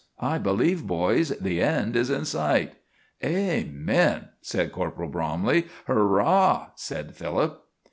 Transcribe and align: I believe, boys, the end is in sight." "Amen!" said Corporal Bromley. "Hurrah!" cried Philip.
I 0.19 0.39
believe, 0.39 0.87
boys, 0.87 1.29
the 1.29 1.61
end 1.61 1.95
is 1.95 2.09
in 2.09 2.25
sight." 2.25 2.73
"Amen!" 3.23 4.29
said 4.41 4.71
Corporal 4.71 5.09
Bromley. 5.09 5.67
"Hurrah!" 5.85 6.71
cried 6.87 7.15
Philip. 7.15 7.63